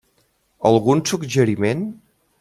Algun 0.69 1.03
suggeriment? 1.11 1.85